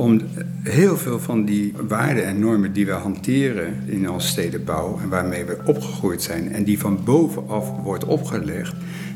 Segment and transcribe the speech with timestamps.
[0.00, 0.20] om
[0.62, 5.44] heel veel van die waarden en normen die we hanteren in onze stedenbouw en waarmee
[5.44, 8.74] we opgegroeid zijn en die van bovenaf wordt opgelegd,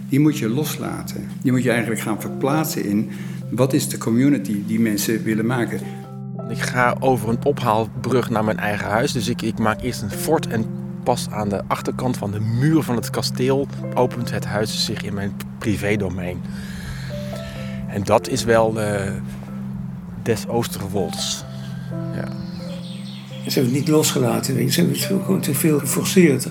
[0.08, 1.28] die moet je loslaten.
[1.42, 3.10] Die moet je eigenlijk gaan verplaatsen in
[3.50, 5.80] wat is de community die mensen willen maken.
[6.48, 9.12] Ik ga over een ophaalbrug naar mijn eigen huis.
[9.12, 10.64] Dus ik, ik maak eerst een fort en
[11.02, 15.14] pas aan de achterkant van de muur van het kasteel opent het huis zich in
[15.14, 16.40] mijn privédomein.
[17.88, 19.10] En dat is wel uh,
[20.24, 21.44] des Oosterwolds.
[22.14, 22.28] Ja.
[23.46, 24.72] Ze hebben het niet losgelaten.
[24.72, 26.50] Ze hebben het gewoon te veel geforceerd.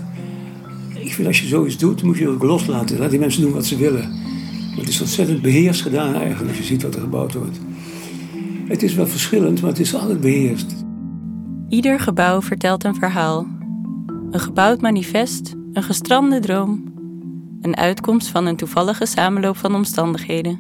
[0.94, 3.00] Ik vind als je zoiets doet, moet je het ook loslaten.
[3.00, 4.10] Laat die mensen doen wat ze willen.
[4.70, 7.60] Maar het is ontzettend beheerst gedaan eigenlijk, als je ziet wat er gebouwd wordt.
[8.68, 10.74] Het is wel verschillend, maar het is altijd beheerst.
[11.70, 13.48] Ieder gebouw vertelt een verhaal.
[14.32, 16.84] Een gebouwd manifest, een gestrande droom,
[17.62, 20.60] een uitkomst van een toevallige samenloop van omstandigheden.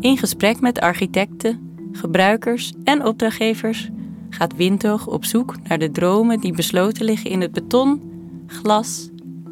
[0.00, 3.88] In gesprek met architecten, gebruikers en opdrachtgevers
[4.30, 8.02] gaat Windhoog op zoek naar de dromen die besloten liggen in het beton,
[8.46, 9.08] glas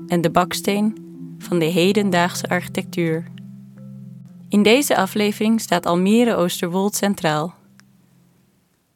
[0.07, 0.97] en de baksteen
[1.39, 3.25] van de hedendaagse architectuur.
[4.49, 7.55] In deze aflevering staat Almere Oosterwold centraal.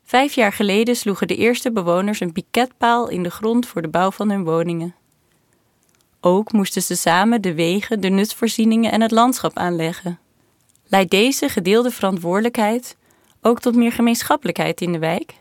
[0.04, 4.10] Vijf jaar geleden sloegen de eerste bewoners een piketpaal in de grond voor de bouw
[4.10, 4.94] van hun woningen.
[6.20, 10.18] Ook moesten ze samen de wegen, de nutsvoorzieningen en het landschap aanleggen.
[10.86, 12.96] Leidt deze gedeelde verantwoordelijkheid
[13.46, 15.34] ook tot meer gemeenschappelijkheid in de wijk?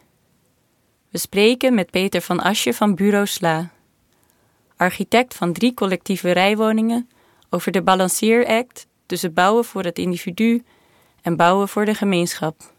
[1.10, 3.72] We spreken met Peter van Asje van Bureau Sla,
[4.76, 7.10] architect van drie collectieve rijwoningen,
[7.50, 10.64] over de balanceeract tussen bouwen voor het individu
[11.22, 12.74] en bouwen voor de gemeenschap.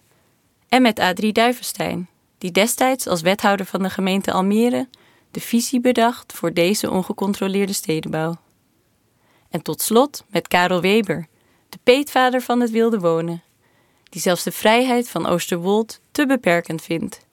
[0.69, 4.89] En met Adrie Duivenstein, die destijds als wethouder van de gemeente Almere
[5.31, 8.37] de visie bedacht voor deze ongecontroleerde stedenbouw.
[9.51, 11.27] En tot slot met Karel Weber,
[11.69, 13.43] de peetvader van het wilde wonen,
[14.15, 17.27] die zelfs de vrijheid van Oosterwold te beperkend vindt.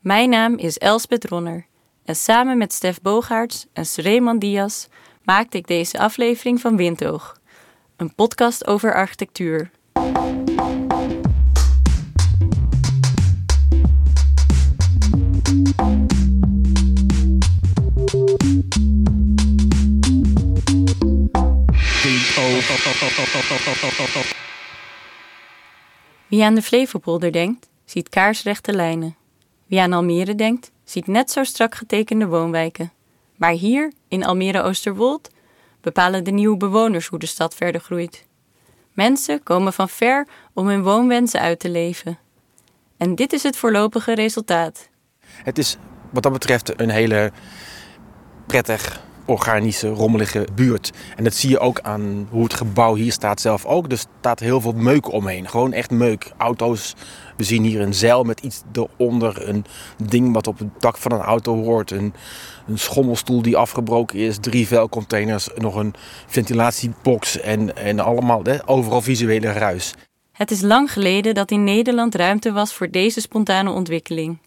[0.00, 1.66] Mijn naam is Elsbeth Ronner
[2.04, 4.86] en samen met Stef Bogaerts en Sreeman Diaz
[5.22, 7.40] maakte ik deze aflevering van Windoog,
[7.96, 9.70] een podcast over architectuur.
[26.28, 29.16] Wie aan de Flevopolder denkt, ziet kaarsrechte lijnen.
[29.66, 32.92] Wie aan Almere denkt, ziet net zo strak getekende woonwijken.
[33.36, 35.30] Maar hier, in Almere Oosterwold,
[35.80, 38.26] bepalen de nieuwe bewoners hoe de stad verder groeit.
[38.92, 42.18] Mensen komen van ver om hun woonwensen uit te leven.
[42.96, 44.88] En dit is het voorlopige resultaat.
[45.26, 45.76] Het is
[46.10, 47.32] wat dat betreft een hele
[48.46, 50.92] prettig organische, rommelige buurt.
[51.16, 53.92] En dat zie je ook aan hoe het gebouw hier staat zelf ook.
[53.92, 55.48] Er staat heel veel meuk omheen.
[55.48, 56.32] Gewoon echt meuk.
[56.36, 56.94] Auto's.
[57.36, 59.48] We zien hier een zeil met iets eronder.
[59.48, 59.64] Een
[60.04, 61.90] ding wat op het dak van een auto hoort.
[61.90, 62.14] Een,
[62.66, 64.38] een schommelstoel die afgebroken is.
[64.40, 65.48] Drie vuilcontainers.
[65.56, 65.94] Nog een
[66.26, 67.40] ventilatiebox.
[67.40, 69.94] En, en allemaal hè, overal visuele ruis.
[70.32, 74.38] Het is lang geleden dat in Nederland ruimte was voor deze spontane ontwikkeling.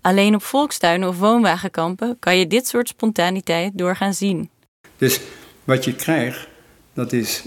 [0.00, 4.50] Alleen op volkstuinen of woonwagenkampen kan je dit soort spontaniteit doorgaan zien.
[4.96, 5.20] Dus
[5.64, 6.48] wat je krijgt,
[6.92, 7.42] dat is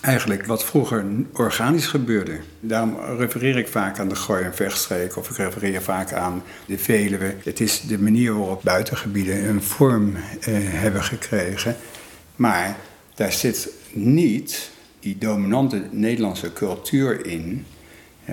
[0.00, 2.38] eigenlijk wat vroeger organisch gebeurde.
[2.60, 6.78] Daarom refereer ik vaak aan de Gooi- en Vechtstreek of ik refereer vaak aan de
[6.78, 7.34] Veluwe.
[7.44, 11.76] Het is de manier waarop buitengebieden een vorm eh, hebben gekregen.
[12.36, 12.76] Maar
[13.14, 14.70] daar zit niet
[15.00, 17.66] die dominante Nederlandse cultuur in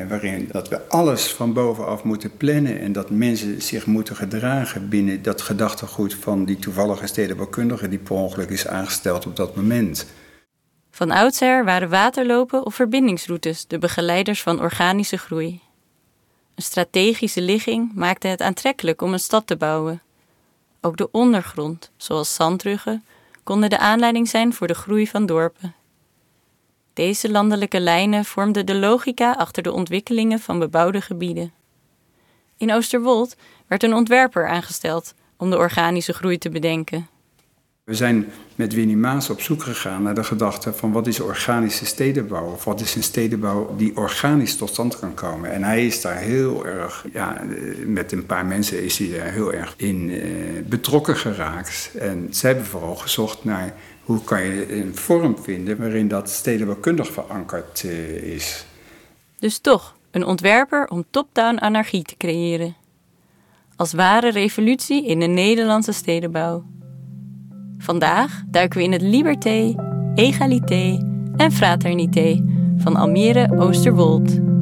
[0.03, 5.22] waarin dat we alles van bovenaf moeten plannen en dat mensen zich moeten gedragen binnen
[5.22, 10.06] dat gedachtegoed van die toevallige stedenbouwkundige die per ongeluk is aangesteld op dat moment.
[10.91, 15.59] Van oudsher waren waterlopen of verbindingsroutes de begeleiders van organische groei.
[16.56, 20.01] Een strategische ligging maakte het aantrekkelijk om een stad te bouwen.
[20.81, 23.03] Ook de ondergrond, zoals zandruggen,
[23.44, 25.75] konden de aanleiding zijn voor de groei van dorpen.
[26.95, 31.53] Deze landelijke lijnen vormden de logica achter de ontwikkelingen van bebouwde gebieden.
[32.57, 33.36] In Oosterwold
[33.68, 37.07] werd een ontwerper aangesteld om de organische groei te bedenken.
[37.83, 41.86] We zijn met Winnie Maas op zoek gegaan naar de gedachte van wat is organische
[41.86, 42.51] stedenbouw?
[42.51, 45.51] Of wat is een stedenbouw die organisch tot stand kan komen?
[45.51, 47.42] En hij is daar heel erg, ja,
[47.86, 50.30] met een paar mensen is hij daar heel erg in eh,
[50.65, 51.92] betrokken geraakt.
[52.00, 53.74] En zij hebben vooral gezocht naar
[54.06, 58.66] hoe kan je een vorm vinden waarin dat stedenbouwkundig verankerd uh, is.
[59.40, 62.75] Dus toch een ontwerper om top-down anarchie te creëren.
[63.75, 66.66] Als ware revolutie in de Nederlandse stedenbouw.
[67.78, 69.75] Vandaag duiken we in het liberté,
[70.16, 71.06] egalité
[71.36, 72.44] en fraternité
[72.78, 74.55] van Almere Oosterwold.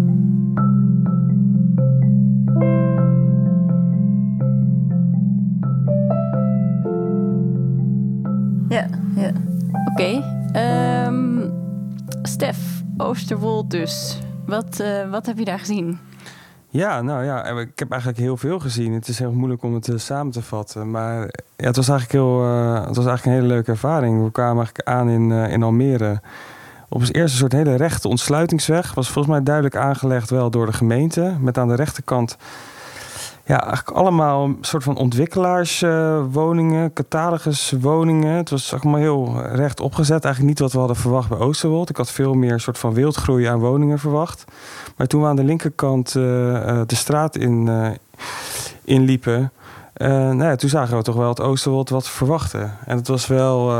[12.43, 14.17] Stef, Oosterwold dus.
[14.45, 15.99] Wat, eh, wat heb je daar gezien?
[16.69, 18.93] Ja, nou ja, ik heb eigenlijk heel veel gezien.
[18.93, 20.91] Het is heel moeilijk om het eh, samen te vatten.
[20.91, 21.19] Maar
[21.55, 24.23] ja, het was eigenlijk heel, eh, het was eigenlijk een hele leuke ervaring.
[24.23, 26.21] We kwamen eigenlijk aan in, eh, in Almere.
[26.89, 28.93] Op het eerste soort hele rechte ontsluitingsweg.
[28.93, 31.35] Was volgens mij duidelijk aangelegd wel door de gemeente.
[31.39, 32.37] Met aan de rechterkant
[33.45, 38.35] ja, eigenlijk allemaal een soort van ontwikkelaarswoningen, cataloguswoningen.
[38.35, 40.23] Het was allemaal heel recht opgezet.
[40.23, 41.89] Eigenlijk niet wat we hadden verwacht bij Oosterwold.
[41.89, 44.45] Ik had veel meer een soort van wildgroei aan woningen verwacht.
[44.97, 47.89] Maar toen we aan de linkerkant eh, eh, de straat in, eh,
[48.83, 49.51] inliepen...
[49.93, 52.77] eh, nou ja, toen zagen we toch wel het Oosterwold wat verwachten.
[52.85, 53.75] En het was wel eh,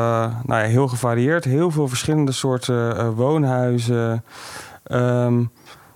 [0.45, 1.43] nou ja, heel gevarieerd.
[1.43, 4.23] Heel veel verschillende soorten eh, woonhuizen...
[4.83, 5.43] Ehm,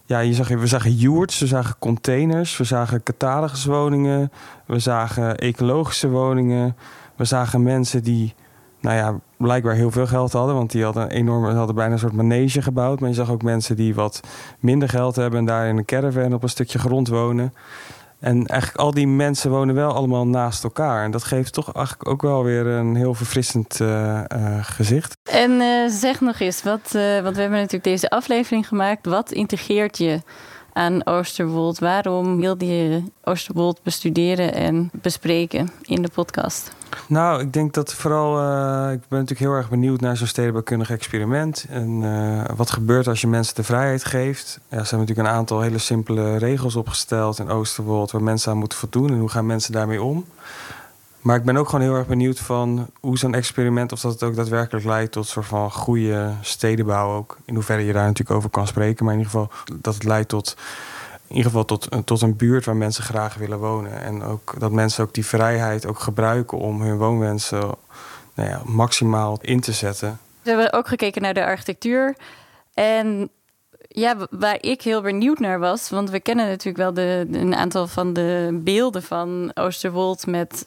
[0.07, 4.31] ja, je zag, we zagen yurts, we zagen containers, we zagen cataloguswoningen,
[4.65, 6.75] we zagen ecologische woningen,
[7.15, 8.33] we zagen mensen die,
[8.81, 12.00] nou ja, blijkbaar heel veel geld hadden, want die hadden een enorme, hadden bijna een
[12.00, 13.00] soort manege gebouwd.
[13.00, 14.19] Maar je zag ook mensen die wat
[14.59, 17.54] minder geld hebben en daar in een caravan op een stukje grond wonen.
[18.19, 21.04] En eigenlijk al die mensen wonen wel allemaal naast elkaar.
[21.04, 25.18] En dat geeft toch eigenlijk ook wel weer een heel verfrissend eh, eh, gezicht.
[25.31, 29.06] En eh, zeg nog eens, wat, want we hebben natuurlijk deze aflevering gemaakt.
[29.06, 30.22] Wat integreert je
[30.77, 31.79] aan Oosterwold?
[31.79, 36.71] Waarom wilde je Oosterwold bestuderen en bespreken in de podcast?
[37.07, 38.38] Nou, ik denk dat vooral.
[38.39, 41.65] eh, ik ben natuurlijk heel erg benieuwd naar zo'n stedenbouwkundig experiment.
[41.69, 44.59] En eh, wat gebeurt als je mensen de vrijheid geeft?
[44.69, 48.57] Ja, er zijn natuurlijk een aantal hele simpele regels opgesteld in Oosterwold waar mensen aan
[48.57, 49.09] moeten voldoen.
[49.09, 50.25] En hoe gaan mensen daarmee om?
[51.22, 54.24] Maar ik ben ook gewoon heel erg benieuwd van hoe zo'n experiment, of dat het
[54.24, 57.38] ook daadwerkelijk leidt tot een soort van goede stedenbouw ook.
[57.46, 59.06] In hoeverre je daar natuurlijk over kan spreken.
[59.06, 60.56] Maar in ieder geval dat het leidt tot
[61.28, 64.02] in ieder geval tot, tot een buurt waar mensen graag willen wonen.
[64.02, 67.75] En ook dat mensen ook die vrijheid ook gebruiken om hun woonwensen
[68.34, 70.19] nou ja, maximaal in te zetten.
[70.42, 72.16] We hebben ook gekeken naar de architectuur.
[72.74, 73.30] En
[73.88, 77.88] ja, waar ik heel benieuwd naar was, want we kennen natuurlijk wel de, een aantal
[77.88, 80.66] van de beelden van Oosterwold met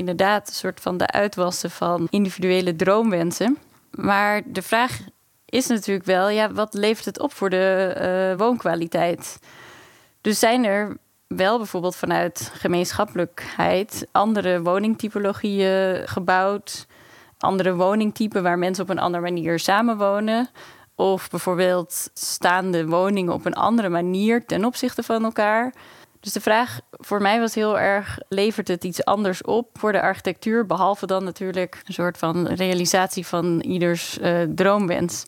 [0.00, 3.58] inderdaad een soort van de uitwassen van individuele droomwensen.
[3.90, 4.98] Maar de vraag
[5.44, 9.38] is natuurlijk wel, ja, wat levert het op voor de eh, woonkwaliteit?
[10.20, 16.86] Dus zijn er wel bijvoorbeeld vanuit gemeenschappelijkheid andere woningtypologieën gebouwd,
[17.38, 20.48] andere woningtypen waar mensen op een andere manier samenwonen?
[20.94, 25.74] Of bijvoorbeeld staande woningen op een andere manier ten opzichte van elkaar.
[26.20, 30.00] Dus de vraag voor mij was heel erg: levert het iets anders op voor de
[30.00, 30.66] architectuur?
[30.66, 35.24] Behalve dan natuurlijk een soort van realisatie van ieders eh, droomwens.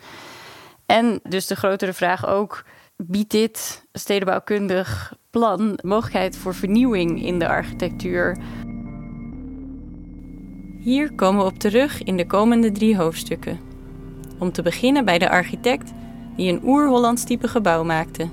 [0.86, 2.64] En dus de grotere vraag ook:
[2.96, 8.36] biedt dit stedenbouwkundig plan mogelijkheid voor vernieuwing in de architectuur?
[10.78, 13.60] Hier komen we op terug in de komende drie hoofdstukken.
[14.38, 15.92] Om te beginnen bij de architect
[16.36, 18.28] die een oer-Hollands type gebouw maakte.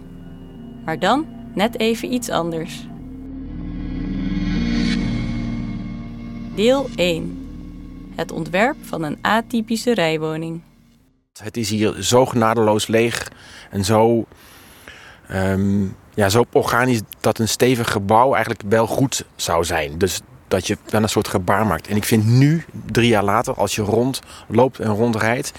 [0.86, 2.88] Maar dan net even iets anders.
[6.56, 7.48] Deel 1.
[8.16, 10.62] Het ontwerp van een atypische rijwoning.
[11.42, 13.32] Het is hier zo genadeloos leeg
[13.70, 14.26] en zo,
[15.28, 19.98] ehm, ja, zo organisch dat een stevig gebouw eigenlijk wel goed zou zijn.
[19.98, 21.88] Dus dat je dan een soort gebaar maakt.
[21.88, 25.52] En ik vind nu, drie jaar later, als je rondloopt en rondrijdt,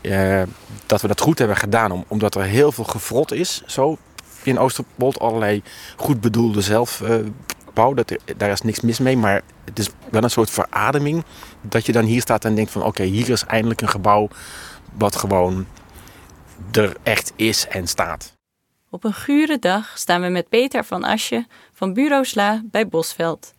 [0.00, 0.42] eh,
[0.86, 1.90] dat we dat goed hebben gedaan.
[1.90, 3.98] Om, omdat er heel veel gefrot is, zo
[4.46, 5.62] in Oosterwold, allerlei
[5.96, 7.94] goed bedoelde zelfbouw.
[7.94, 11.24] dat, daar is niks mis mee, maar het is wel een soort verademing.
[11.60, 14.28] Dat je dan hier staat en denkt van oké, hier is eindelijk een gebouw
[14.92, 15.66] wat gewoon
[16.72, 18.34] er echt is en staat.
[18.90, 23.52] Op een gure dag staan we met Peter van Asje van Bureau Sla bij Bosveld.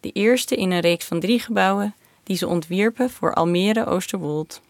[0.00, 4.60] De eerste in een reeks van drie gebouwen die ze ontwierpen voor Almere Oosterwold.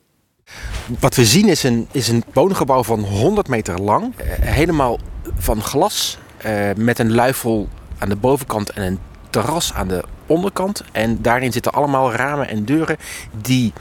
[1.01, 4.17] Wat we zien is een, is een woongebouw van 100 meter lang.
[4.17, 4.99] eh, helemaal
[5.37, 6.19] van glas.
[6.37, 8.99] eh, met een luifel aan de bovenkant en een
[9.31, 10.83] terras aan de onderkant.
[10.93, 12.97] En daarin zitten allemaal ramen en deuren
[13.41, 13.73] die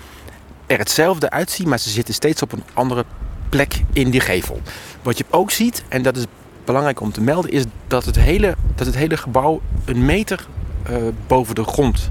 [0.68, 1.70] er hetzelfde uitzien.
[1.70, 3.06] Maar ze zitten steeds op een andere
[3.50, 4.62] plek in die gevel.
[5.02, 6.26] Wat je ook ziet, en dat is
[6.66, 10.48] belangrijk om te melden, is dat het hele, dat het hele gebouw een meter
[10.84, 10.96] eh,
[11.28, 12.10] boven de grond,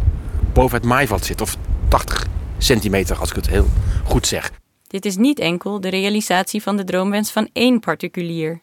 [0.52, 1.40] boven het maaiveld zit.
[1.40, 1.56] Of
[1.88, 2.26] 80
[2.58, 3.66] centimeter, als ik het heel
[4.04, 4.50] goed zeg.
[4.86, 8.60] Dit is niet enkel de realisatie van de droomwens van één particulier.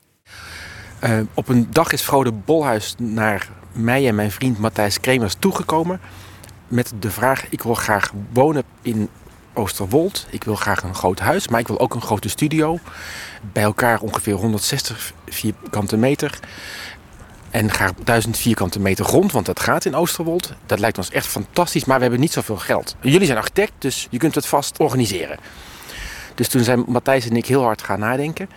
[1.03, 5.99] Uh, op een dag is Frode Bolhuis naar mij en mijn vriend Matthijs Kremers toegekomen.
[6.67, 9.09] Met de vraag: Ik wil graag wonen in
[9.53, 10.27] Oosterwold.
[10.29, 12.79] Ik wil graag een groot huis, maar ik wil ook een grote studio.
[13.53, 16.39] Bij elkaar ongeveer 160 vierkante meter.
[17.49, 20.53] En ga 1000 vierkante meter grond, want dat gaat in Oosterwold.
[20.65, 22.95] Dat lijkt ons echt fantastisch, maar we hebben niet zoveel geld.
[23.01, 25.37] Jullie zijn architect, dus je kunt het vast organiseren.
[26.35, 28.49] Dus toen zijn Matthijs en ik heel hard gaan nadenken.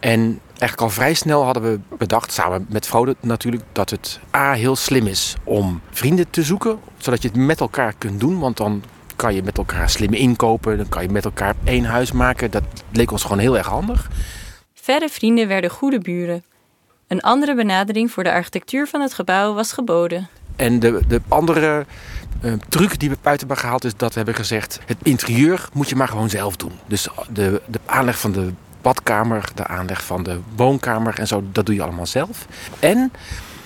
[0.00, 4.52] En eigenlijk al vrij snel hadden we bedacht, samen met Frode natuurlijk, dat het A
[4.52, 8.38] heel slim is om vrienden te zoeken, zodat je het met elkaar kunt doen.
[8.38, 8.82] Want dan
[9.16, 12.50] kan je met elkaar slim inkopen, dan kan je met elkaar één huis maken.
[12.50, 14.10] Dat leek ons gewoon heel erg handig.
[14.74, 16.44] Verre vrienden werden goede buren.
[17.06, 20.28] Een andere benadering voor de architectuur van het gebouw was geboden.
[20.56, 21.86] En de, de andere
[22.42, 24.80] uh, truc die we buiten hebben gehaald is dat we hebben gezegd...
[24.86, 26.72] het interieur moet je maar gewoon zelf doen.
[26.86, 31.66] Dus de, de aanleg van de badkamer, de aanleg van de woonkamer en zo, dat
[31.66, 32.46] doe je allemaal zelf.
[32.78, 33.12] En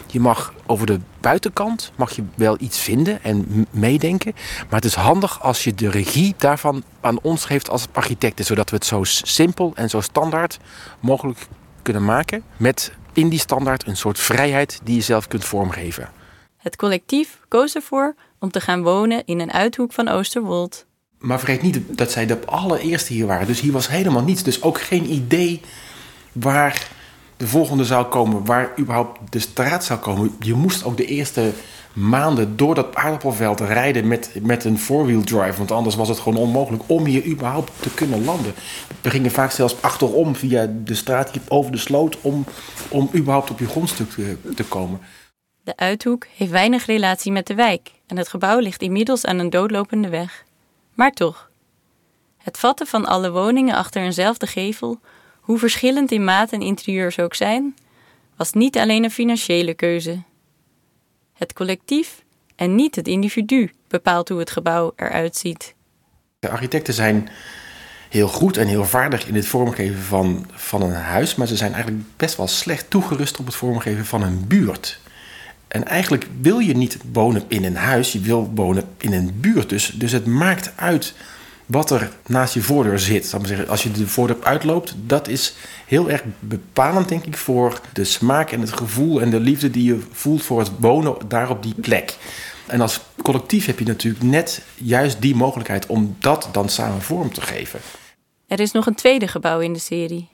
[0.06, 4.32] je mag over de buitenkant mag je wel iets vinden en meedenken.
[4.34, 8.44] Maar het is handig als je de regie daarvan aan ons geeft als architecten.
[8.44, 10.58] Zodat we het zo simpel en zo standaard
[11.00, 11.46] mogelijk
[11.82, 12.42] kunnen maken.
[12.56, 16.10] Met in die standaard een soort vrijheid die je zelf kunt vormgeven.
[16.56, 20.85] Het collectief koos ervoor om te gaan wonen in een uithoek van Oosterwold.
[21.18, 23.46] Maar vergeet niet dat zij de allereerste hier waren.
[23.46, 24.42] Dus hier was helemaal niets.
[24.42, 25.60] Dus ook geen idee
[26.32, 26.88] waar
[27.36, 30.36] de volgende zou komen, waar überhaupt de straat zou komen.
[30.40, 31.52] Je moest ook de eerste
[31.92, 35.56] maanden door dat aardappelveld rijden met, met een four-wheel drive.
[35.56, 38.54] Want anders was het gewoon onmogelijk om hier überhaupt te kunnen landen.
[39.00, 42.44] We gingen vaak zelfs achterom via de straat over de sloot om,
[42.88, 45.00] om überhaupt op je grondstuk te, te komen.
[45.62, 49.50] De Uithoek heeft weinig relatie met de wijk en het gebouw ligt inmiddels aan een
[49.50, 50.44] doodlopende weg.
[50.96, 51.50] Maar toch.
[52.36, 55.00] Het vatten van alle woningen achter eenzelfde gevel,
[55.40, 57.76] hoe verschillend in maat en interieur ze ook zijn,
[58.36, 60.22] was niet alleen een financiële keuze.
[61.32, 62.24] Het collectief
[62.54, 65.74] en niet het individu bepaalt hoe het gebouw eruit ziet.
[66.38, 67.28] De architecten zijn
[68.08, 71.72] heel goed en heel vaardig in het vormgeven van, van een huis, maar ze zijn
[71.72, 75.00] eigenlijk best wel slecht toegerust op het vormgeven van een buurt.
[75.68, 79.68] En eigenlijk wil je niet wonen in een huis, je wil wonen in een buurt.
[79.68, 81.14] Dus, dus het maakt uit
[81.66, 83.34] wat er naast je voordeur zit.
[83.68, 85.54] Als je de voordeur uitloopt, dat is
[85.86, 89.84] heel erg bepalend, denk ik, voor de smaak en het gevoel en de liefde die
[89.84, 92.16] je voelt voor het wonen daar op die plek.
[92.66, 97.32] En als collectief heb je natuurlijk net juist die mogelijkheid om dat dan samen vorm
[97.32, 97.80] te geven.
[98.46, 100.28] Er is nog een tweede gebouw in de serie.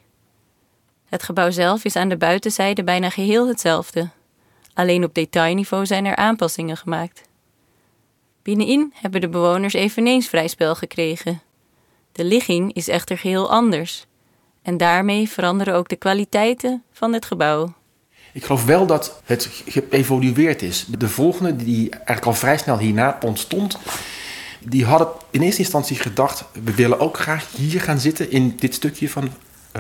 [1.08, 4.08] Het gebouw zelf is aan de buitenzijde bijna geheel hetzelfde.
[4.74, 7.22] Alleen op detailniveau zijn er aanpassingen gemaakt.
[8.42, 11.42] Binnenin hebben de bewoners eveneens vrij spel gekregen.
[12.12, 14.06] De ligging is echter geheel anders.
[14.62, 17.74] En daarmee veranderen ook de kwaliteiten van het gebouw.
[18.32, 20.84] Ik geloof wel dat het geëvolueerd is.
[20.98, 23.78] De volgende, die eigenlijk al vrij snel hierna ontstond,
[24.60, 28.74] die hadden in eerste instantie gedacht: we willen ook graag hier gaan zitten in dit
[28.74, 29.30] stukje van,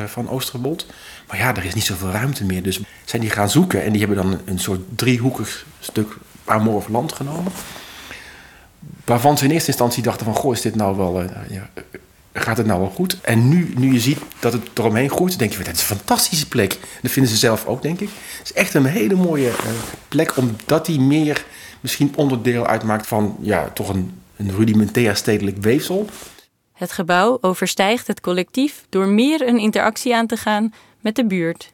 [0.06, 0.86] van Oosterwold.
[1.28, 2.62] Maar ja, er is niet zoveel ruimte meer.
[2.62, 7.12] Dus zijn die gaan zoeken en die hebben dan een soort driehoekig stuk amorf land
[7.12, 7.52] genomen.
[9.04, 11.70] Waarvan ze in eerste instantie dachten van, goh, is dit nou wel, uh, ja,
[12.32, 13.20] gaat het nou wel goed?
[13.20, 16.48] En nu, nu je ziet dat het eromheen groeit, denk je, dat is een fantastische
[16.48, 16.78] plek.
[17.02, 18.08] Dat vinden ze zelf ook, denk ik.
[18.38, 19.50] Het is echt een hele mooie
[20.08, 21.44] plek, omdat die meer
[21.80, 26.08] misschien onderdeel uitmaakt van, ja, toch een, een rudimentair stedelijk weefsel.
[26.82, 31.72] Het gebouw overstijgt het collectief door meer een interactie aan te gaan met de buurt.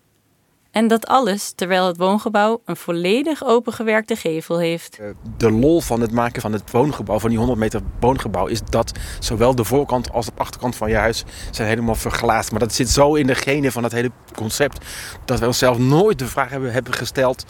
[0.71, 4.99] En dat alles terwijl het woongebouw een volledig opengewerkte gevel heeft.
[4.99, 8.61] Eh, de lol van het maken van het woongebouw, van die 100 meter woongebouw, is
[8.71, 12.51] dat zowel de voorkant als de achterkant van je huis zijn helemaal verglaasd.
[12.51, 14.87] Maar dat zit zo in de genen van het hele concept
[15.25, 17.45] dat we onszelf nooit de vraag hebben, hebben gesteld.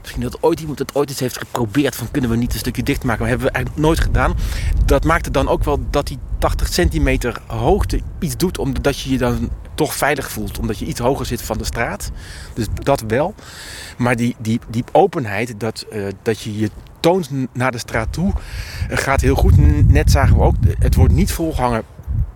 [0.00, 2.82] Misschien dat ooit iemand het ooit eens heeft geprobeerd van kunnen we niet een stukje
[2.82, 4.34] dicht maken, maar hebben we eigenlijk nooit gedaan.
[4.84, 9.10] Dat maakt het dan ook wel dat die 80 centimeter hoogte iets doet, omdat je
[9.10, 10.58] je dan toch veilig voelt.
[10.58, 12.10] Omdat je iets hoger zit van de straat.
[12.54, 13.34] Dus dat wel.
[13.96, 18.32] Maar die, die, die openheid, dat, uh, dat je je toont naar de straat toe,
[18.90, 19.88] uh, gaat heel goed.
[19.88, 21.82] Net zagen we ook, het wordt niet volgehangen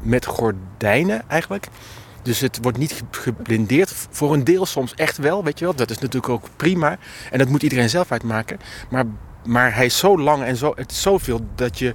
[0.01, 1.69] met gordijnen eigenlijk.
[2.25, 3.93] Dus het wordt niet geblindeerd.
[4.11, 5.75] Voor een deel soms echt wel, weet je wel.
[5.75, 6.99] Dat is natuurlijk ook prima.
[7.31, 8.59] En dat moet iedereen zelf uitmaken.
[8.91, 9.05] Maar,
[9.45, 11.95] maar hij is zo lang en zo, het is zoveel dat je,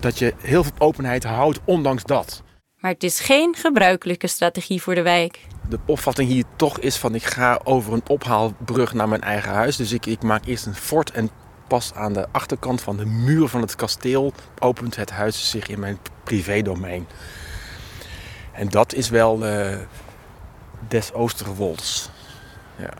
[0.00, 2.42] dat je heel veel openheid houdt, ondanks dat.
[2.78, 5.46] Maar het is geen gebruikelijke strategie voor de wijk.
[5.68, 9.76] De opvatting hier toch is van ik ga over een ophaalbrug naar mijn eigen huis.
[9.76, 11.30] Dus ik, ik maak eerst een fort en
[11.68, 15.80] pas aan de achterkant van de muur van het kasteel opent het huis zich in
[15.80, 17.06] mijn privédomein.
[18.58, 19.76] En dat is wel uh,
[20.88, 22.10] des Oosterwolds.
[22.78, 22.90] Ja.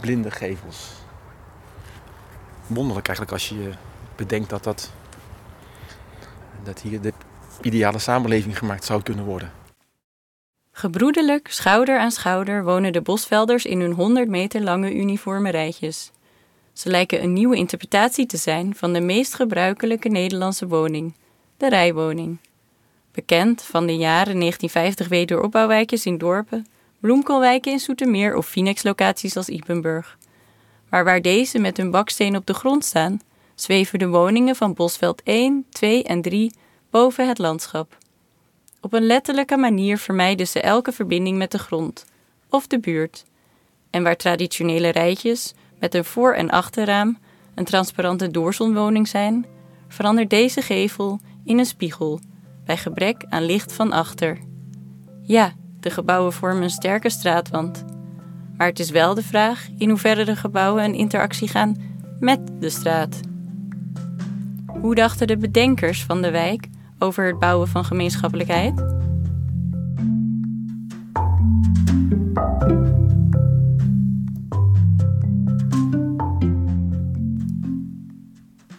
[0.00, 0.90] Blinde gevels.
[2.66, 3.70] Wonderlijk eigenlijk als je
[4.16, 4.92] bedenkt dat dat,
[6.64, 7.12] dat hier de
[7.60, 9.52] ideale samenleving gemaakt zou kunnen worden.
[10.72, 16.10] Gebroedelijk, schouder aan schouder, wonen de bosvelders in hun 100 meter lange uniforme rijtjes.
[16.72, 21.14] Ze lijken een nieuwe interpretatie te zijn van de meest gebruikelijke Nederlandse woning,
[21.56, 22.38] de rijwoning.
[23.12, 26.66] Bekend van de jaren 1950 wederopbouwwijkjes in dorpen,
[27.00, 30.18] bloemkoolwijken in Soetermeer of Phoenix-locaties als Ipenburg.
[30.88, 33.20] Maar waar deze met hun baksteen op de grond staan,
[33.54, 36.52] zweven de woningen van Bosveld 1, 2 en 3
[36.90, 37.98] boven het landschap.
[38.80, 42.04] Op een letterlijke manier vermijden ze elke verbinding met de grond
[42.48, 43.24] of de buurt.
[43.90, 47.18] En waar traditionele rijtjes met een voor- en achterraam
[47.54, 49.46] een transparante doorzonwoning zijn,
[49.88, 52.20] verandert deze gevel in een spiegel
[52.64, 54.38] bij gebrek aan licht van achter.
[55.22, 57.84] Ja, de gebouwen vormen een sterke straatwand.
[58.56, 61.76] Maar het is wel de vraag in hoeverre de gebouwen een interactie gaan
[62.20, 63.20] met de straat.
[64.80, 68.84] Hoe dachten de bedenkers van de wijk over het bouwen van gemeenschappelijkheid?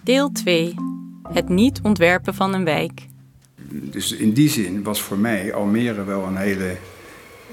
[0.04, 0.76] Deel 2.
[1.34, 3.12] Het niet ontwerpen van een wijk.
[3.76, 6.76] Dus in die zin was voor mij Almere wel een hele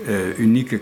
[0.07, 0.81] uh, unieke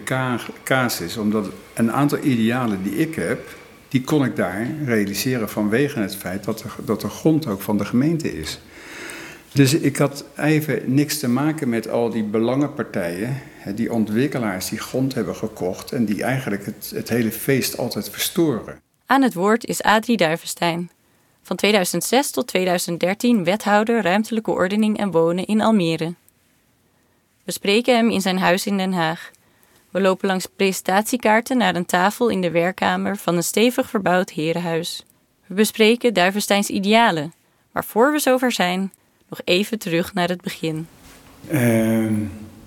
[0.65, 1.17] casus.
[1.17, 3.57] Omdat een aantal idealen die ik heb,
[3.89, 7.79] die kon ik daar realiseren vanwege het feit dat de, dat de grond ook van
[7.79, 8.61] de gemeente is.
[9.53, 13.41] Dus ik had even niks te maken met al die belangenpartijen,
[13.75, 18.81] die ontwikkelaars die grond hebben gekocht en die eigenlijk het, het hele feest altijd verstoren.
[19.07, 20.91] Aan het woord is Adrie Duivenstein.
[21.49, 26.15] Van 2006 tot 2013 wethouder ruimtelijke ordening en wonen in Almere.
[27.45, 29.31] We spreken hem in zijn huis in Den Haag.
[29.91, 35.05] We lopen langs presentatiekaarten naar een tafel in de werkkamer van een stevig verbouwd herenhuis.
[35.47, 37.33] We bespreken Duivensteins idealen.
[37.73, 38.93] Maar voor we zover zijn,
[39.29, 40.87] nog even terug naar het begin.
[41.45, 41.53] Uh,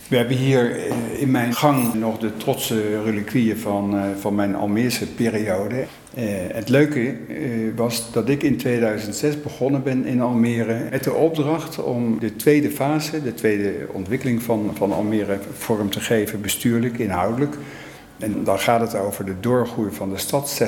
[0.08, 4.56] we hebben hier eh, in mijn gang nog de trotse reliquieën van, uh, van mijn
[4.56, 5.86] Almeerse periode.
[6.18, 7.16] Uh, het leuke
[7.76, 12.72] was dat ik in 2006 begonnen ben in Almere met de opdracht om de tweede
[12.72, 17.56] fase, de tweede ontwikkeling van, van Almere vorm te geven, bestuurlijk, inhoudelijk.
[18.20, 20.62] En dan gaat het over de doorgroei van de stad,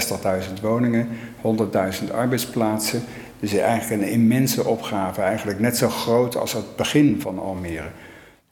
[0.58, 1.08] 60.000 woningen,
[1.42, 3.04] 100.000 arbeidsplaatsen.
[3.40, 7.90] Dus eigenlijk een immense opgave, eigenlijk net zo groot als het begin van Almere.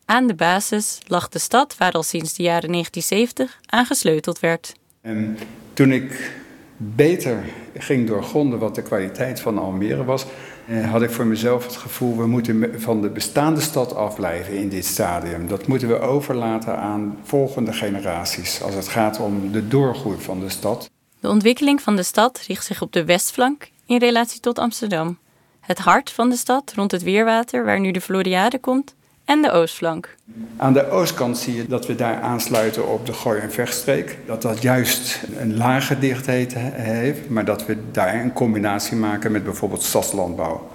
[0.05, 4.73] Aan de basis lag de stad waar al sinds de jaren 1970 aan gesleuteld werd.
[5.01, 5.37] En
[5.73, 6.40] toen ik
[6.83, 7.43] beter
[7.77, 10.25] ging doorgronden wat de kwaliteit van Almere was,
[10.67, 14.69] eh, had ik voor mezelf het gevoel, we moeten van de bestaande stad afblijven in
[14.69, 15.47] dit stadium.
[15.47, 20.49] Dat moeten we overlaten aan volgende generaties als het gaat om de doorgroei van de
[20.49, 20.89] stad.
[21.19, 25.17] De ontwikkeling van de stad richt zich op de westflank in relatie tot Amsterdam.
[25.59, 29.51] Het hart van de stad rond het Weerwater, waar nu de Floriade komt, en de
[29.51, 30.15] oostflank.
[30.57, 34.17] Aan de oostkant zie je dat we daar aansluiten op de Gooi- en Vechtstreek.
[34.25, 39.43] Dat dat juist een lage dichtheid heeft, maar dat we daar een combinatie maken met
[39.43, 40.69] bijvoorbeeld stadslandbouw.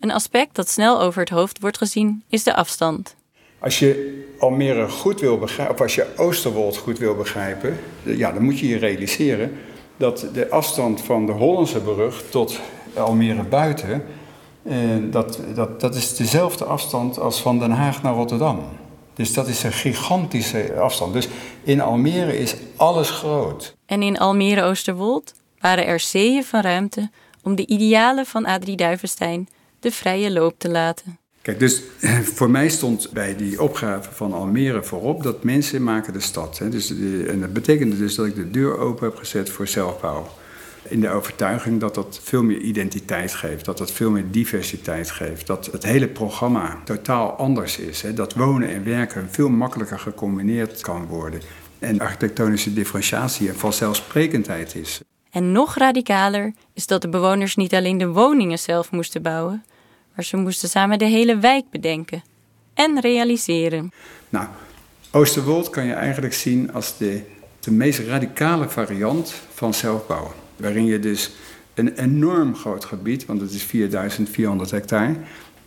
[0.00, 3.14] Een aspect dat snel over het hoofd wordt gezien is de afstand.
[3.58, 8.42] Als je Almere goed wil begrijpen, of als je Oosterwold goed wil begrijpen, ja, dan
[8.42, 9.52] moet je je realiseren
[9.96, 12.60] dat de afstand van de Hollandse brug tot
[12.94, 14.02] Almere buiten
[15.10, 18.60] dat, dat, dat is dezelfde afstand als van Den Haag naar Rotterdam.
[19.14, 21.12] Dus dat is een gigantische afstand.
[21.12, 21.28] Dus
[21.62, 23.76] in Almere is alles groot.
[23.86, 27.10] En in Almere-Oosterwold waren er zeeën van ruimte
[27.42, 29.48] om de idealen van Adrie Duivenstein
[29.80, 31.18] de vrije loop te laten.
[31.42, 31.82] Kijk, dus
[32.36, 36.58] voor mij stond bij die opgave van Almere voorop dat mensen maken de stad.
[36.58, 36.68] Hè.
[36.68, 36.90] Dus,
[37.26, 40.26] en dat betekende dus dat ik de deur open heb gezet voor zelfbouw.
[40.88, 45.46] In de overtuiging dat dat veel meer identiteit geeft, dat dat veel meer diversiteit geeft,
[45.46, 48.02] dat het hele programma totaal anders is.
[48.02, 48.14] Hè?
[48.14, 51.40] Dat wonen en werken veel makkelijker gecombineerd kan worden.
[51.78, 55.00] En architectonische differentiatie en vanzelfsprekendheid is.
[55.30, 59.64] En nog radicaler is dat de bewoners niet alleen de woningen zelf moesten bouwen,
[60.14, 62.22] maar ze moesten samen de hele wijk bedenken
[62.74, 63.92] en realiseren.
[64.28, 64.46] Nou,
[65.10, 67.22] Oosterwold kan je eigenlijk zien als de,
[67.60, 70.45] de meest radicale variant van zelfbouwen.
[70.56, 71.30] Waarin je dus
[71.74, 75.14] een enorm groot gebied, want het is 4400 hectare,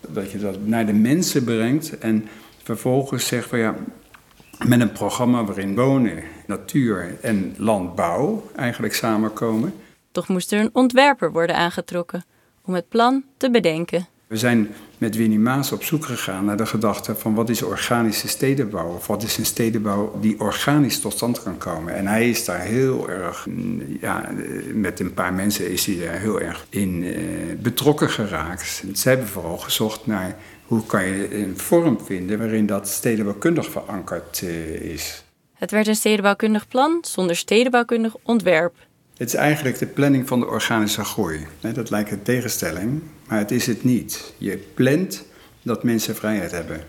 [0.07, 2.27] dat je dat naar de mensen brengt en
[2.63, 3.75] vervolgens zegt van ja,
[4.65, 9.73] met een programma waarin wonen, natuur en landbouw eigenlijk samenkomen.
[10.11, 12.25] Toch moest er een ontwerper worden aangetrokken
[12.65, 14.07] om het plan te bedenken.
[14.29, 18.27] We zijn met Winnie Maas op zoek gegaan naar de gedachte van wat is organische
[18.27, 18.93] stedenbouw?
[18.93, 21.95] Of wat is een stedenbouw die organisch tot stand kan komen?
[21.95, 23.47] En hij is daar heel erg,
[24.01, 24.29] ja,
[24.73, 27.21] met een paar mensen is hij daar heel erg in eh,
[27.57, 28.83] betrokken geraakt.
[28.93, 34.41] Ze hebben vooral gezocht naar hoe kan je een vorm vinden waarin dat stedenbouwkundig verankerd
[34.41, 35.23] eh, is.
[35.53, 38.75] Het werd een stedenbouwkundig plan zonder stedenbouwkundig ontwerp.
[39.19, 41.47] Het is eigenlijk de planning van de organische groei.
[41.73, 44.33] Dat lijkt een tegenstelling, maar het is het niet.
[44.37, 45.25] Je plant
[45.61, 46.83] dat mensen vrijheid hebben.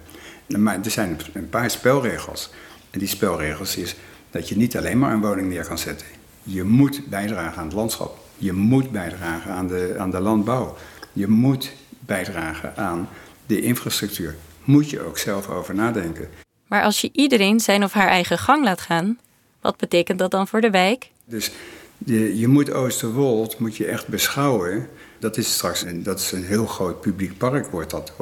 [0.47, 2.51] Maar er zijn een paar spelregels.
[2.91, 3.97] En die spelregels is
[4.31, 6.07] dat je niet alleen maar een woning neer kan zetten.
[6.43, 8.19] Je moet bijdragen aan het landschap.
[8.37, 10.77] Je moet bijdragen aan de, aan de landbouw.
[11.13, 13.09] Je moet bijdragen aan
[13.47, 14.37] de infrastructuur.
[14.65, 16.29] Moet je ook zelf over nadenken.
[16.67, 19.19] Maar als je iedereen zijn of haar eigen gang laat gaan,
[19.61, 21.11] wat betekent dat dan voor de wijk?
[21.25, 21.51] Dus
[22.05, 24.89] je, moet Oosterwold moet je echt beschouwen.
[25.19, 28.13] Dat is straks een, dat is een heel groot publiek park wordt dat.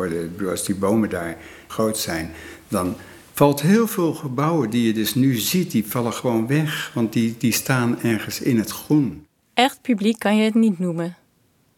[0.48, 1.36] Als die bomen daar
[1.66, 2.30] groot zijn,
[2.68, 2.96] dan
[3.32, 6.90] valt heel veel gebouwen die je dus nu ziet, die vallen gewoon weg.
[6.94, 9.26] Want die, die staan ergens in het groen.
[9.54, 11.16] Echt publiek kan je het niet noemen.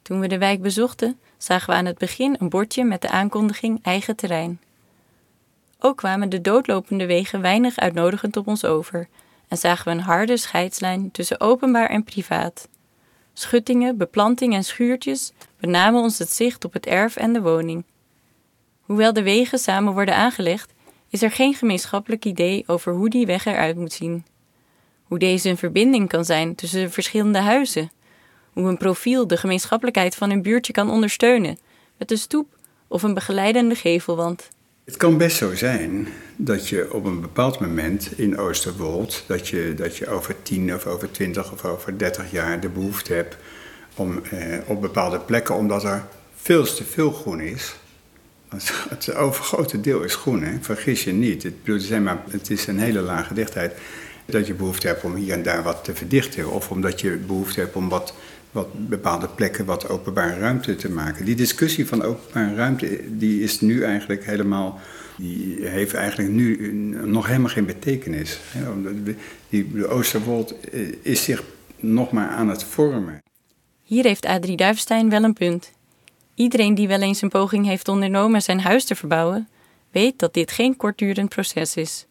[0.02, 3.78] Toen we de wijk bezochten, zagen we aan het begin een bordje met de aankondiging
[3.82, 4.60] eigen terrein.
[5.78, 9.08] Ook kwamen de doodlopende wegen weinig uitnodigend op ons over
[9.50, 12.68] en zagen we een harde scheidslijn tussen openbaar en privaat.
[13.32, 17.84] Schuttingen, beplanting en schuurtjes benamen ons het zicht op het erf en de woning.
[18.80, 20.72] Hoewel de wegen samen worden aangelegd,
[21.08, 24.24] is er geen gemeenschappelijk idee over hoe die weg eruit moet zien.
[25.02, 27.90] Hoe deze een verbinding kan zijn tussen de verschillende huizen.
[28.52, 31.58] Hoe een profiel de gemeenschappelijkheid van een buurtje kan ondersteunen,
[31.96, 32.56] met een stoep
[32.88, 34.48] of een begeleidende gevelwand.
[34.90, 39.74] Het kan best zo zijn dat je op een bepaald moment in Oosterwold, dat je,
[39.76, 43.37] dat je over 10 of over 20 of over 30 jaar de behoefte hebt
[43.94, 47.74] om eh, op bepaalde plekken, omdat er veel te veel groen is.
[48.88, 50.53] Het overgrote deel is groen, hè?
[50.61, 51.42] vergis je niet.
[51.42, 53.72] Het, bedoel, maar, het is een hele lage dichtheid.
[54.24, 56.50] Dat je behoefte hebt om hier en daar wat te verdichten.
[56.50, 58.14] Of omdat je behoefte hebt om wat
[58.50, 61.24] wat bepaalde plekken wat openbare ruimte te maken.
[61.24, 64.80] Die discussie van openbare ruimte die is nu eigenlijk helemaal.
[65.16, 66.72] Die heeft eigenlijk nu
[67.04, 68.40] nog helemaal geen betekenis.
[69.48, 71.42] De Oosterwold eh, is zich
[71.76, 73.22] nog maar aan het vormen.
[73.82, 75.72] Hier heeft Adrie Duifstein wel een punt.
[76.34, 79.48] Iedereen die wel eens een poging heeft ondernomen zijn huis te verbouwen,
[79.90, 82.06] weet dat dit geen kortdurend proces is.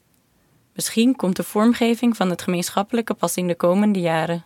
[0.73, 4.45] Misschien komt de vormgeving van het gemeenschappelijke pas in de komende jaren.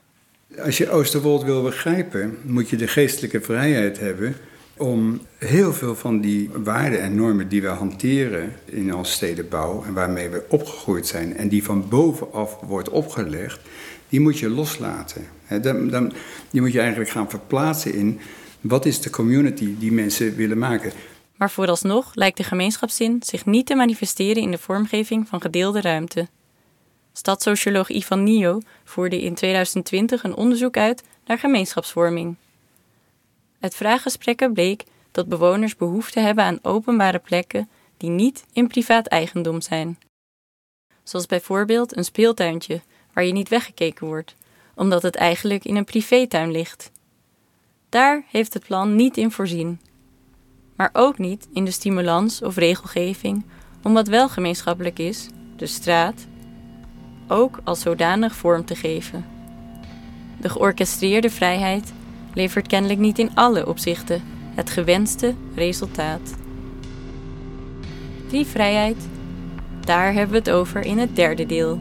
[0.60, 4.36] Als je Oosterwold wil begrijpen, moet je de geestelijke vrijheid hebben
[4.78, 9.94] om heel veel van die waarden en normen die we hanteren in onze stedenbouw en
[9.94, 13.60] waarmee we opgegroeid zijn en die van bovenaf wordt opgelegd,
[14.10, 15.26] die moet je loslaten.
[15.62, 16.14] Dan, dan,
[16.50, 18.20] die moet je eigenlijk gaan verplaatsen in
[18.62, 20.92] wat is de community die mensen willen maken.
[21.36, 26.28] Maar vooralsnog lijkt de gemeenschapszin zich niet te manifesteren in de vormgeving van gedeelde ruimte.
[27.14, 32.36] Stadssocioloog Ivan Nio voerde in 2020 een onderzoek uit naar gemeenschapsvorming.
[33.60, 39.62] Uit vraaggesprekken bleek dat bewoners behoefte hebben aan openbare plekken die niet in privaat eigendom
[39.62, 40.00] zijn.
[41.04, 42.82] Zoals bijvoorbeeld een speeltuintje
[43.14, 44.36] waar je niet weggekeken wordt,
[44.76, 46.92] omdat het eigenlijk in een privétuin ligt.
[47.90, 49.80] Daar heeft het plan niet in voorzien.
[50.76, 53.46] Maar ook niet in de stimulans of regelgeving
[53.84, 56.28] om wat wel gemeenschappelijk is, de straat,
[57.28, 59.26] ook als zodanig vorm te geven.
[60.42, 61.94] De georchestreerde vrijheid
[62.34, 64.22] levert kennelijk niet in alle opzichten
[64.56, 66.34] het gewenste resultaat.
[68.30, 68.98] Die vrijheid,
[69.80, 71.80] daar hebben we het over in het derde deel.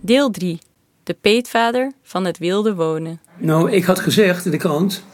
[0.00, 0.58] Deel 3.
[1.02, 3.20] De peetvader van het wilde wonen.
[3.38, 5.04] Nou, ik had gezegd in de krant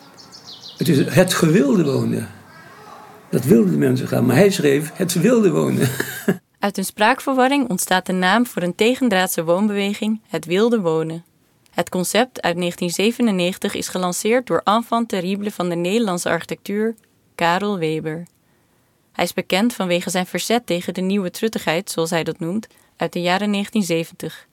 [0.79, 2.29] het is het gewilde wonen.
[3.31, 5.89] Dat wilden de mensen gaan, maar hij schreef het wilde wonen.
[6.59, 11.25] Uit een spraakverwarring ontstaat de naam voor een tegendraadse woonbeweging, het wilde wonen.
[11.71, 16.95] Het concept uit 1997 is gelanceerd door enfant terrible van de Nederlandse architectuur,
[17.35, 18.27] Karel Weber.
[19.13, 23.13] Hij is bekend vanwege zijn verzet tegen de nieuwe truttigheid, zoals hij dat noemt, uit
[23.13, 24.47] de jaren 1970.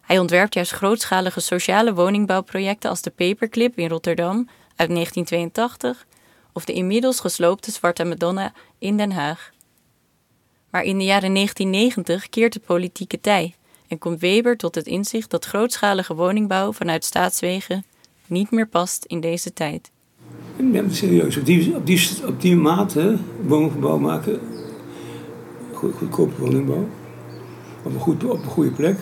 [0.00, 4.48] Hij ontwerpt juist grootschalige sociale woningbouwprojecten als de Paperclip in Rotterdam
[4.80, 6.06] uit 1982
[6.52, 9.50] of de inmiddels gesloopte Zwarte Madonna in Den Haag.
[10.70, 13.54] Maar in de jaren 1990 keert de politieke tij
[13.88, 17.84] en komt Weber tot het inzicht dat grootschalige woningbouw vanuit staatswegen
[18.26, 19.90] niet meer past in deze tijd.
[20.72, 23.16] Ja, serieus, op die, op die, op die mate
[23.46, 24.40] woningbouw maken,
[25.72, 26.88] goedkope woningbouw,
[27.82, 28.98] op een, goed, op een goede plek,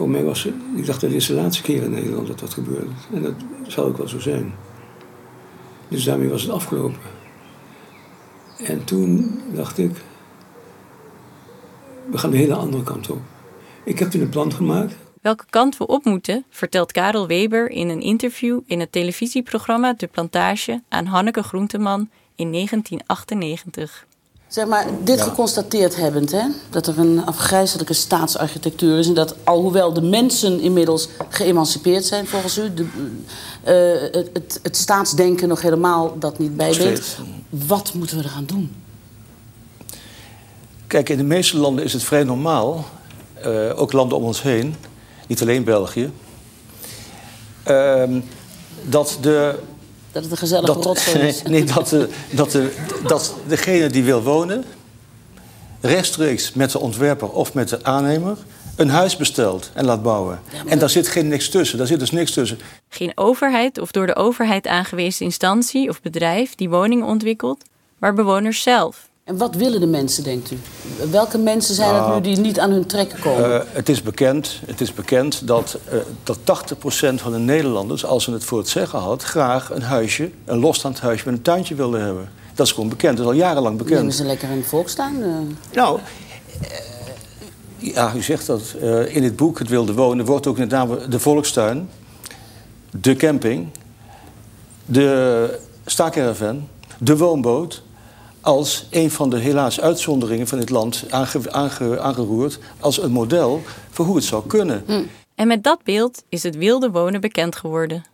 [0.00, 0.44] Voor mij was
[0.76, 2.90] ik dacht dat dit de laatste keer in Nederland dat dat gebeurde.
[3.12, 3.34] En dat
[3.66, 4.54] zal ook wel zo zijn.
[5.88, 7.00] Dus daarmee was het afgelopen.
[8.58, 9.90] En toen dacht ik,
[12.10, 13.20] We gaan de hele andere kant op.
[13.84, 14.96] Ik heb toen een plan gemaakt.
[15.20, 20.06] Welke kant we op moeten, vertelt Karel Weber in een interview in het televisieprogramma De
[20.06, 24.06] Plantage aan Hanneke Groenteman in 1998.
[24.50, 29.06] Zeg maar, dit geconstateerd hebbend, hè, dat er een afgrijzelijke staatsarchitectuur is...
[29.06, 32.74] en dat alhoewel de mensen inmiddels geëmancipeerd zijn volgens u...
[32.74, 37.18] De, uh, het, het, het, staatsdenken nog helemaal dat niet bijbeet...
[37.48, 38.74] wat moeten we eraan doen?
[40.86, 42.84] Kijk, in de meeste landen is het vrij normaal,
[43.46, 44.74] uh, ook landen om ons heen...
[45.26, 46.10] niet alleen België...
[47.68, 48.02] Uh,
[48.82, 49.58] dat de
[50.12, 51.42] dat het een gezellige dat, rotzooi is.
[51.48, 52.74] Nee, dat, de, dat, de,
[53.06, 54.64] dat degene die wil wonen...
[55.80, 58.36] rechtstreeks met de ontwerper of met de aannemer...
[58.76, 60.40] een huis bestelt en laat bouwen.
[60.66, 61.78] en daar zit geen niks tussen.
[61.78, 62.58] Daar zit dus niks tussen.
[62.88, 66.54] Geen overheid of door de overheid aangewezen instantie of bedrijf...
[66.54, 67.64] die woningen ontwikkelt,
[67.98, 69.09] maar bewoners zelf.
[69.24, 70.58] En wat willen de mensen, denkt u?
[71.10, 73.50] Welke mensen zijn het nu nou, die niet aan hun trekken komen?
[73.50, 78.24] Uh, het, is bekend, het is bekend dat, uh, dat 80% van de Nederlanders, als
[78.24, 81.74] ze het voor het zeggen had, graag een huisje, een losstaand huisje met een tuintje
[81.74, 82.30] wilden hebben.
[82.54, 83.98] Dat is gewoon bekend, dat is al jarenlang bekend.
[83.98, 85.16] Nemen ze lekker een volkstuin?
[85.20, 85.36] Uh...
[85.72, 86.00] Nou,
[87.76, 88.62] ja, u zegt dat.
[89.08, 91.88] in het boek Het Wilde Wonen wordt ook met name de volkstuin,
[92.90, 93.68] de camping,
[94.84, 97.82] de staakerven, de woonboot
[98.40, 103.62] als een van de helaas uitzonderingen van dit land aange, aange, aangeroerd als een model
[103.90, 104.82] voor hoe het zou kunnen.
[104.86, 105.02] Hm.
[105.34, 108.04] En met dat beeld is het wilde wonen bekend geworden.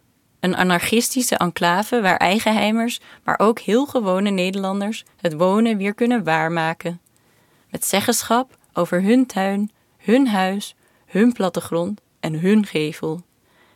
[0.40, 7.00] Een anarchistische enclave waar eigenheimers, maar ook heel gewone Nederlanders het wonen weer kunnen waarmaken.
[7.70, 10.74] Met zeggenschap over hun tuin, hun huis,
[11.06, 13.22] hun plattegrond en hun gevel.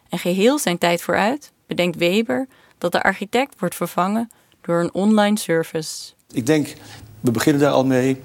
[0.09, 5.39] En geheel zijn tijd vooruit bedenkt Weber dat de architect wordt vervangen door een online
[5.39, 6.13] service.
[6.33, 6.75] Ik denk,
[7.21, 8.21] we beginnen daar al mee.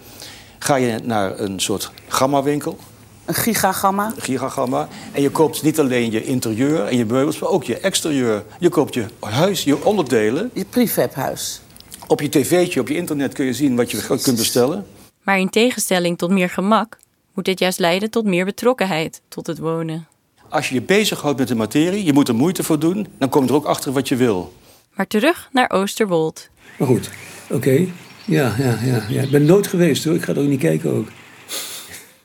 [0.60, 2.78] Ga je naar een soort gamma-winkel.
[3.26, 4.14] Een gigagamma?
[4.18, 4.88] Gigagamma.
[5.12, 8.44] En je koopt niet alleen je interieur en je meubels, maar ook je exterieur.
[8.60, 10.50] Je koopt je huis, je onderdelen.
[10.54, 11.62] Je prefabhuis.
[12.08, 14.86] Op je tv'tje, op je internet kun je zien wat je kunt bestellen.
[15.24, 16.98] Maar in tegenstelling tot meer gemak,
[17.34, 20.08] moet dit juist leiden tot meer betrokkenheid tot het wonen.
[20.50, 23.44] Als je je bezighoudt met de materie, je moet er moeite voor doen, dan kom
[23.44, 24.54] je er ook achter wat je wil.
[24.94, 26.50] Maar terug naar Oosterwold.
[26.78, 27.10] Maar goed,
[27.50, 27.88] Oké,
[28.26, 29.22] ja, ja, ja, ja.
[29.22, 30.16] Ik ben nooit geweest hoor.
[30.16, 31.08] Ik ga er ook niet kijken ook.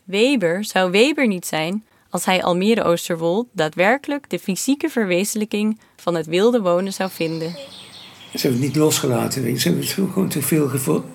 [0.04, 6.26] Weber zou Weber niet zijn als hij Almere Oosterwold daadwerkelijk de fysieke verwezenlijking van het
[6.26, 7.50] wilde wonen zou vinden.
[7.50, 9.58] Ze hebben het niet losgelaten, weet je.
[9.58, 10.68] ze hebben het gewoon te veel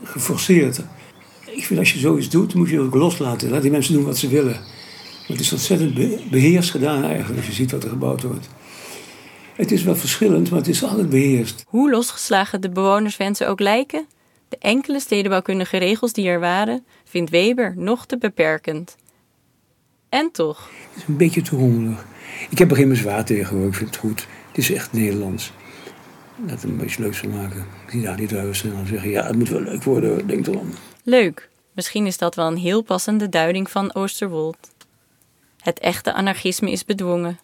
[0.04, 0.82] geforceerd.
[1.46, 3.50] Ik vind als je zoiets doet, moet je het ook loslaten.
[3.50, 4.60] Laat die mensen doen wat ze willen.
[5.28, 5.94] het is ontzettend
[6.30, 8.48] beheerst gedaan eigenlijk, als je ziet wat er gebouwd wordt.
[9.56, 11.63] Het is wel verschillend, maar het is altijd beheerst.
[11.68, 14.06] Hoe losgeslagen de bewonerswensen ook lijken,
[14.50, 18.96] de enkele stedenbouwkundige regels die er waren, vindt Weber nog te beperkend.
[20.10, 20.70] En toch.
[20.89, 22.06] Het is een beetje te rommelig.
[22.50, 24.28] Ik heb er geen bezwaar tegen hoor, ik vind het goed.
[24.48, 25.52] Het is echt Nederlands.
[26.46, 27.65] Laat het een beetje leuk van maken.
[27.86, 30.48] Ik zie daar niet thuis en dan zeggen, ja, het moet wel leuk worden, denk
[30.48, 30.70] erom.
[31.04, 31.50] Leuk.
[31.72, 34.58] Misschien is dat wel een heel passende duiding van Oosterwold.
[35.60, 37.39] Het echte anarchisme is bedwongen.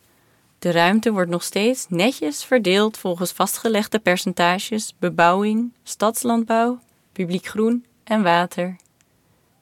[0.61, 6.79] De ruimte wordt nog steeds netjes verdeeld volgens vastgelegde percentages bebouwing, stadslandbouw,
[7.11, 8.75] publiek groen en water.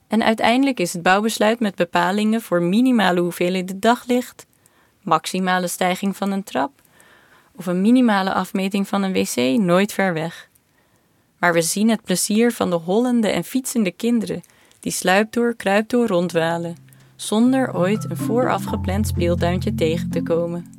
[0.08, 4.46] En uiteindelijk is het bouwbesluit met bepalingen voor minimale hoeveelheden daglicht,
[5.02, 6.82] maximale stijging van een trap
[7.56, 10.50] of een minimale afmeting van een wc nooit ver weg.
[11.38, 14.42] Maar we zien het plezier van de hollende en fietsende kinderen
[14.80, 16.78] die sluipdoor, kruipdoor rondwalen,
[17.16, 20.79] zonder ooit een vooraf gepland speeltuintje tegen te komen.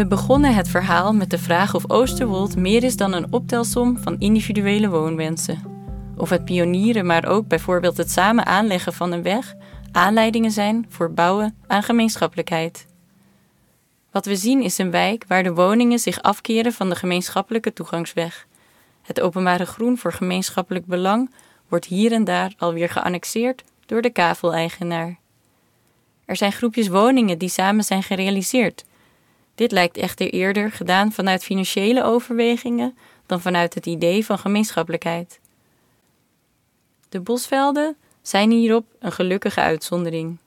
[0.00, 4.18] We begonnen het verhaal met de vraag of Oosterwold meer is dan een optelsom van
[4.18, 5.62] individuele woonwensen.
[6.16, 9.54] Of het pionieren, maar ook bijvoorbeeld het samen aanleggen van een weg
[9.92, 12.86] aanleidingen zijn voor bouwen aan gemeenschappelijkheid.
[14.10, 18.46] Wat we zien is een wijk waar de woningen zich afkeren van de gemeenschappelijke toegangsweg.
[19.02, 21.30] Het openbare groen voor gemeenschappelijk belang
[21.68, 25.18] wordt hier en daar alweer geannexeerd door de kaveleigenaar.
[26.24, 28.84] Er zijn groepjes woningen die samen zijn gerealiseerd.
[29.54, 35.40] Dit lijkt echter eerder gedaan vanuit financiële overwegingen dan vanuit het idee van gemeenschappelijkheid.
[37.08, 40.38] De bosvelden zijn hierop een gelukkige uitzondering.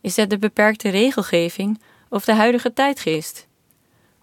[0.00, 3.47] Is het de beperkte regelgeving of de huidige tijdgeest?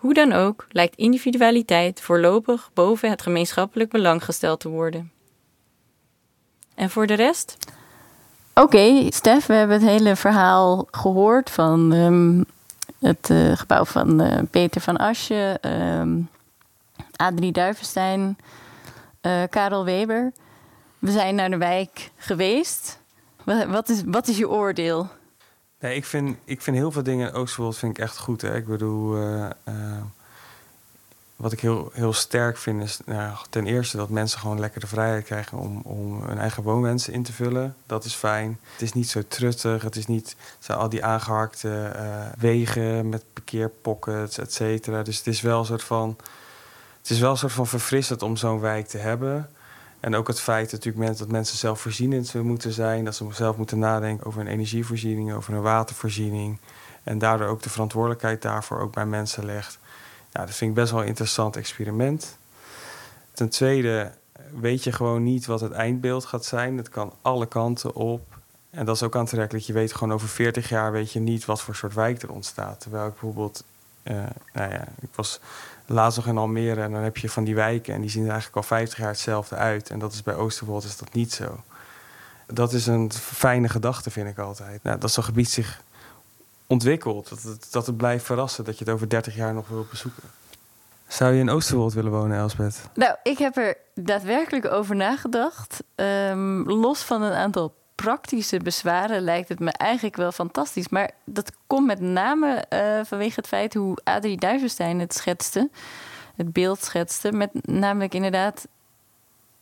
[0.06, 5.12] Hoe dan ook lijkt individualiteit voorlopig boven het gemeenschappelijk belang gesteld te worden.
[6.76, 7.58] En voor de rest?
[8.54, 12.46] Oké, Stef, we hebben het hele verhaal gehoord van um,
[13.00, 16.26] het eh, gebouw van uh, Peter van Asje, uh,
[17.16, 18.38] Adrie Duivenstein,
[19.22, 20.32] uh, Karel Weber.
[21.00, 23.00] We zijn naar de wijk geweest.
[23.68, 25.10] Wat is, wat is je oordeel?
[25.80, 28.42] Nee, ik vind, ik vind heel veel dingen in Oosterwold vind ik echt goed.
[28.42, 28.56] Hè.
[28.56, 29.18] Ik bedoel,
[31.36, 34.88] wat ik heel, heel sterk vind is nou, ten eerste dat mensen gewoon lekker de
[34.88, 37.76] vrijheid krijgen om, om hun eigen woonwensen in te vullen.
[37.86, 38.60] Dat is fijn.
[38.72, 39.82] Het is niet zo truttig.
[39.82, 45.04] Het is niet zijn al die aangeharkte uh, wegen met parkeerpockets, et cetera.
[45.04, 46.18] Dus het is wel soort van.
[46.98, 49.50] Het is wel een soort van verfrissend om zo'n wijk te hebben.
[50.06, 53.06] En ook het feit natuurlijk dat mensen zelfvoorzienend moeten zijn.
[53.06, 56.60] Dat ze zelf moeten nadenken over hun energievoorziening, over hun watervoorziening.
[57.04, 59.80] En daardoor ook de verantwoordelijkheid daarvoor ook bij mensen legt.
[60.32, 62.38] Nou, dat vind ik best wel een interessant experiment.
[63.34, 64.12] Ten tweede
[64.60, 66.78] weet je gewoon niet wat het eindbeeld gaat zijn.
[66.78, 68.22] Het kan alle kanten op.
[68.70, 69.66] En dat is ook aantrekkelijk.
[69.66, 72.80] Je weet gewoon over 40 jaar weet je niet wat voor soort wijk er ontstaat.
[72.80, 73.64] Terwijl ik bijvoorbeeld,
[74.54, 75.40] nou ja, ik was
[75.86, 78.30] laatst nog in Almere en dan heb je van die wijken en die zien er
[78.30, 79.90] eigenlijk al 50 jaar hetzelfde uit.
[79.90, 81.64] En dat is bij Oosterwold is dat niet zo.
[82.48, 84.84] Dat is een fijne gedachte, vind ik altijd.
[84.84, 85.82] Nou, dat zo'n gebied zich
[86.68, 87.30] ontwikkelt.
[87.30, 90.24] Dat het, dat het blijft verrassen, dat je het over 30 jaar nog wil bezoeken.
[91.08, 92.82] Zou je in Oosterwold willen wonen, Elsbeth?
[92.94, 95.84] Nou, ik heb er daadwerkelijk over nagedacht.
[95.96, 100.90] Ehm, los van een aantal praktische bezwaren lijkt het me eigenlijk wel fantastisch.
[100.90, 105.70] Maar dat komt met name uh, vanwege het feit hoe Adrie Duivenstein het schetste.
[106.36, 107.32] Het beeld schetste.
[107.32, 108.68] Met namelijk inderdaad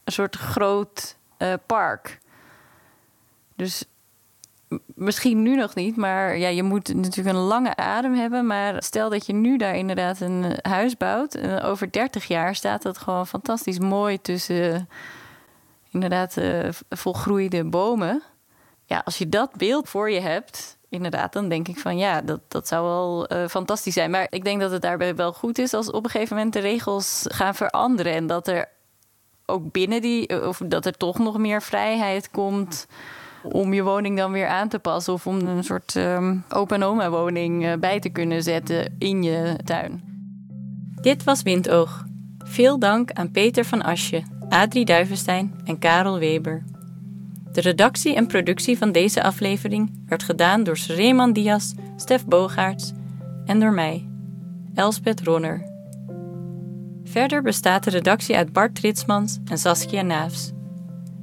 [0.04, 2.20] een soort groot uh, park.
[3.56, 3.86] Dus
[4.96, 8.48] misschien nu nog niet, maar ja, je moet natuurlijk een lange adem hebben.
[8.48, 11.36] Maar stel dat je nu daar inderdaad een eh, huis bouwt.
[11.36, 14.90] En over 30 jaar staat dat gewoon fantastisch mooi tussen
[15.94, 18.22] inderdaad uh, volgroeide bomen.
[18.86, 22.40] Ja, als je dat beeld voor je hebt, inderdaad, dan denk ik van ja, dat,
[22.48, 24.12] dat zou wel uh, fantastisch zijn.
[24.12, 26.60] Maar ik denk dat het daarbij wel goed is als op een gegeven moment de
[26.60, 28.14] regels gaan veranderen.
[28.14, 28.70] En dat er
[29.46, 32.88] ook binnen die, of dat er toch nog meer vrijheid komt
[33.44, 37.10] om je woning dan weer aan te passen of om een soort um, open oma
[37.10, 40.04] woning bij te kunnen zetten in je tuin.
[41.02, 42.06] Dit was Windoog.
[42.38, 44.24] Veel dank aan Peter van Asje,
[44.54, 46.64] Adrie Duivenstein en Karel Weber.
[47.52, 52.92] De redactie en productie van deze aflevering werd gedaan door Reeman Diaz, Stef Bogaerts
[53.46, 54.10] en door mij,
[54.76, 55.72] Elsbeth Ronner.
[57.04, 60.52] Verder bestaat de redactie uit Bart Tritsmans en Saskia Naafs.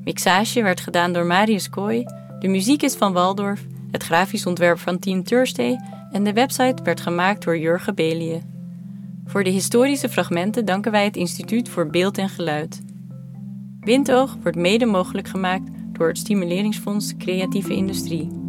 [0.05, 2.05] Mixage werd gedaan door Marius Kooi,
[2.38, 5.81] de muziek is van Waldorf, het grafisch ontwerp van Team Thursday
[6.12, 8.43] en de website werd gemaakt door Jurgen Belie.
[9.27, 12.88] Voor de historische fragmenten danken wij het Instituut voor Beeld en Geluid.
[13.81, 18.39] Windoog wordt mede mogelijk gemaakt door het Stimuleringsfonds Creatieve Industrie.